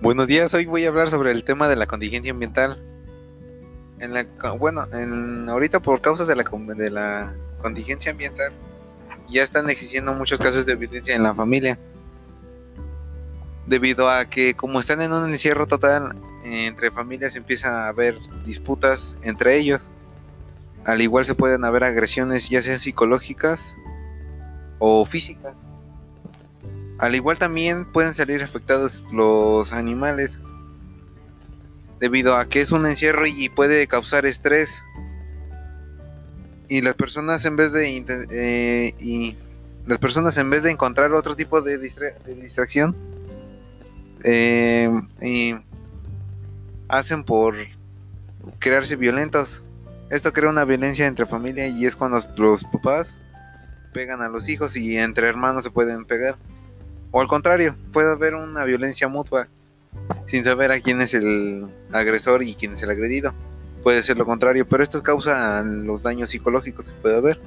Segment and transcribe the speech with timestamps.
[0.00, 2.82] Buenos días, hoy voy a hablar sobre el tema de la contingencia ambiental.
[4.58, 7.32] Bueno, en, ahorita por causas de la,
[7.62, 8.52] contingencia ambiental
[9.30, 11.78] ya están existiendo muchos casos de violencia en la familia.
[13.66, 19.16] Debido a que como están en un encierro total, entre familias empieza a haber disputas
[19.22, 19.88] entre ellos.
[20.84, 23.74] Al igual se pueden haber agresiones ya sean psicológicas
[24.78, 25.54] o físicas.
[26.98, 30.38] Al igual también pueden salir afectados los animales
[32.00, 34.82] debido a que es un encierro y puede causar estrés.
[36.68, 39.36] Y las personas en vez de eh, y
[39.86, 42.96] las personas en vez de encontrar otro tipo de, distracción
[44.22, 44.90] eh,
[46.88, 47.56] hacen por
[48.58, 49.62] crearse violentos.
[50.10, 53.18] Esto crea una violencia entre familia y es cuando los papás
[53.92, 56.36] pegan a los hijos y entre hermanos se pueden pegar.
[57.16, 59.46] O al contrario, puede haber una violencia mutua
[60.26, 63.32] sin saber a quién es el agresor y quién es el agredido.
[63.84, 67.40] Puede ser lo contrario, pero esto causa los daños psicológicos que puede haber.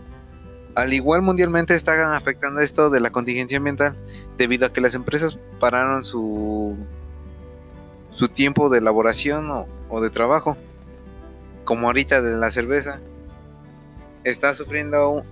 [0.73, 3.97] Al igual mundialmente está afectando esto de la contingencia ambiental
[4.37, 6.77] debido a que las empresas pararon su,
[8.13, 9.49] su tiempo de elaboración
[9.89, 10.55] o, de trabajo.
[11.65, 13.02] Como ahorita de la cerveza.
[14.23, 15.25] Está sufriendo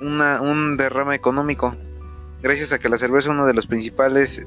[0.00, 1.76] un derrame económico
[2.42, 4.46] gracias a que la cerveza es uno de los principales,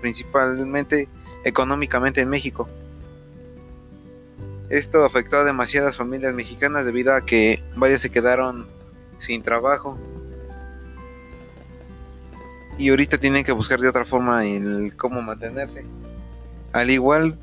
[0.00, 1.08] principalmente
[1.44, 2.68] económicamente en México.
[4.68, 8.68] Esto afectó a demasiadas familias mexicanas debido a que varias se quedaron
[9.18, 9.98] sin trabajo
[12.78, 15.84] y ahorita tienen que buscar de otra forma el cómo mantenerse.
[16.72, 17.36] Al igual,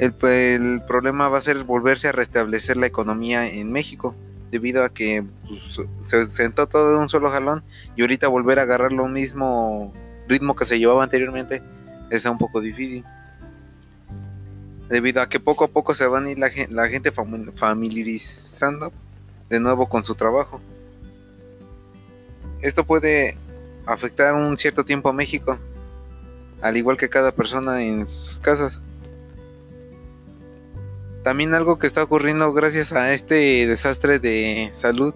[0.00, 4.14] el, el problema va a ser volverse a restablecer la economía en México
[4.50, 7.64] debido a que pues, se sentó todo de un solo jalón
[7.96, 9.92] y ahorita volver a agarrar lo mismo
[10.28, 11.62] ritmo que se llevaba anteriormente
[12.10, 13.04] está un poco difícil.
[14.88, 18.92] Debido a que poco a poco se van a ir la, la gente familiarizando
[19.48, 20.60] de nuevo con su trabajo.
[22.62, 23.36] Esto puede
[23.84, 25.58] afectar un cierto tiempo a México,
[26.62, 28.80] al igual que cada persona en sus casas.
[31.26, 35.12] También algo que está ocurriendo gracias a este desastre de salud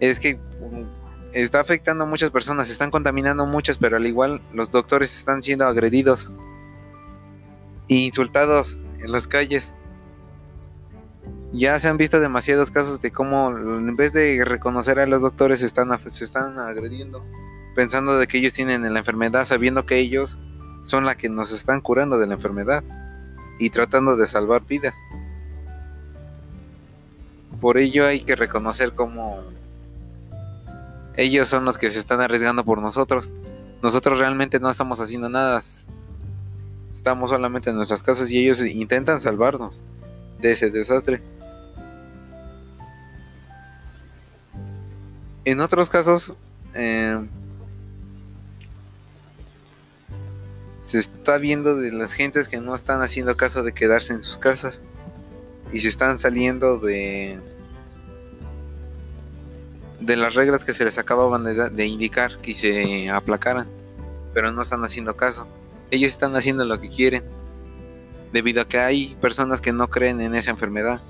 [0.00, 0.86] es que um,
[1.34, 5.66] está afectando a muchas personas, están contaminando muchas, pero al igual los doctores están siendo
[5.66, 6.30] agredidos
[7.90, 9.74] e insultados en las calles.
[11.52, 15.60] Ya se han visto demasiados casos de cómo en vez de reconocer a los doctores
[15.60, 17.22] se están agrediendo,
[17.76, 20.38] pensando de que ellos tienen la enfermedad, sabiendo que ellos
[20.84, 22.82] son la que nos están curando de la enfermedad
[23.58, 24.94] y tratando de salvar vidas.
[27.60, 29.40] Por ello hay que reconocer cómo
[31.16, 33.32] ellos son los que se están arriesgando por nosotros.
[33.82, 35.62] Nosotros realmente no estamos haciendo nada.
[36.94, 39.82] Estamos solamente en nuestras casas y ellos intentan salvarnos
[40.40, 41.22] de ese desastre.
[45.44, 46.34] En otros casos,
[46.74, 47.18] eh,
[50.82, 54.36] se está viendo de las gentes que no están haciendo caso de quedarse en sus
[54.36, 54.80] casas.
[55.72, 57.38] Y se están saliendo de
[60.00, 63.68] de las reglas que se les acababan de, indicar que se aplacaran.
[64.34, 65.46] Pero no están haciendo caso.
[65.92, 67.22] Ellos están haciendo lo que quieren.
[68.32, 71.00] Debido a que hay personas que no creen en esa enfermedad.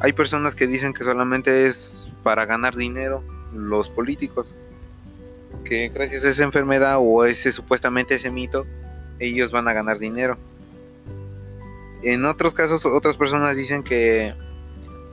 [0.00, 3.22] Hay personas que dicen que solamente es para ganar dinero
[3.54, 4.56] los políticos
[5.64, 8.66] que gracias a esa enfermedad o ese supuestamente ese mito,
[9.18, 10.36] ellos van a ganar dinero.
[12.02, 14.34] En otros casos, otras personas dicen que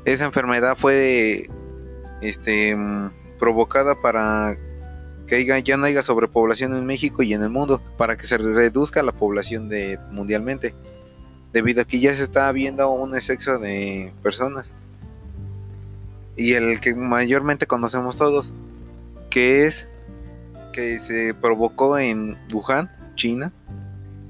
[0.06, 1.50] esa enfermedad fue
[2.22, 2.78] este,
[3.38, 4.58] provocada para
[5.28, 9.04] que ya no haya sobrepoblación en México y en el mundo, para que se reduzca
[9.04, 10.74] la población de, mundialmente,
[11.52, 14.74] debido a que ya se está viendo un exceso de personas.
[16.38, 18.54] Y el que mayormente conocemos todos,
[19.30, 19.88] que es
[20.78, 23.52] que se provocó en Wuhan, China,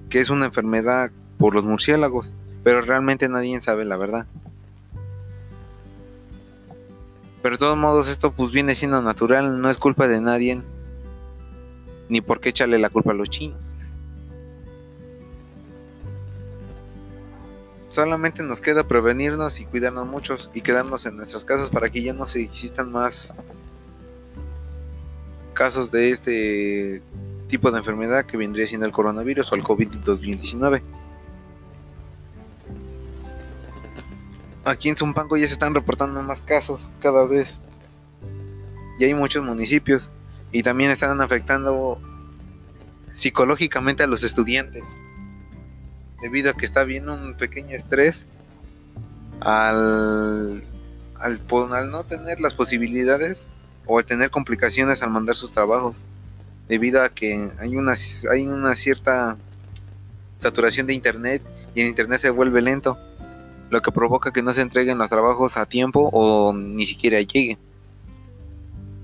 [0.10, 2.32] que es una enfermedad por los murciélagos,
[2.64, 4.28] pero realmente nadie sabe la verdad.
[7.42, 10.62] Pero de todos modos esto pues viene siendo natural, no es culpa de nadie,
[12.08, 13.74] ni por qué echarle la culpa a los chinos.
[17.78, 22.14] Solamente nos queda prevenirnos y cuidarnos muchos y quedarnos en nuestras casas para que ya
[22.14, 23.34] no se existan más
[25.58, 27.02] casos de este
[27.50, 30.84] tipo de enfermedad que vendría siendo el coronavirus o el COVID-19.
[34.66, 37.48] Aquí en Zumpango ya se están reportando más casos cada vez.
[39.00, 40.12] Y hay muchos municipios
[40.52, 42.00] y también están afectando
[43.16, 44.84] psicológicamente a los estudiantes,
[46.22, 48.26] debido a que está habiendo un pequeño estrés
[49.40, 50.64] al,
[51.16, 53.50] al, al no tener las posibilidades
[53.88, 56.02] o al tener complicaciones al mandar sus trabajos,
[56.68, 57.94] debido a que hay una,
[58.32, 59.38] hay una cierta
[60.38, 61.42] saturación de internet
[61.74, 62.98] y el internet se vuelve lento,
[63.70, 67.58] lo que provoca que no se entreguen los trabajos a tiempo o ni siquiera lleguen.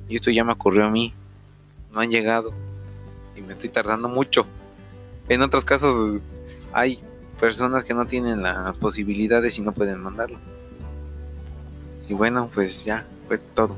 [0.09, 1.13] Y esto ya me ocurrió a mí,
[1.93, 2.53] no han llegado
[3.35, 4.45] y me estoy tardando mucho.
[5.29, 6.19] En otros casos
[6.73, 6.99] hay
[7.39, 10.37] personas que no tienen las posibilidades y no pueden mandarlo.
[12.09, 13.77] Y bueno, pues ya fue todo.